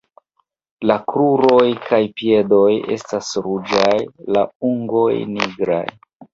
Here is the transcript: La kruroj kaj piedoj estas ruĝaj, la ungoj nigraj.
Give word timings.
La 0.91 0.95
kruroj 1.11 1.67
kaj 1.89 1.99
piedoj 2.23 2.65
estas 2.97 3.31
ruĝaj, 3.51 3.95
la 4.35 4.47
ungoj 4.73 5.09
nigraj. 5.39 5.87